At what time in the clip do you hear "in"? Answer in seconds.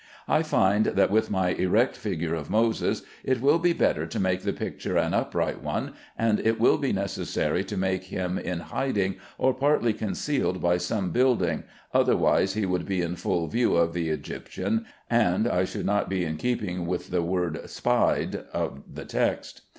8.39-8.61, 13.03-13.15, 16.25-16.37